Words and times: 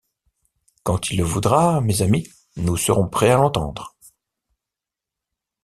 Quand 0.81 1.11
il 1.11 1.17
le 1.19 1.23
voudra, 1.23 1.79
mes 1.79 2.01
amis, 2.01 2.27
nous 2.55 2.75
serons 2.75 3.07
prêts 3.07 3.29
à 3.29 3.35
l’entendre 3.37 3.95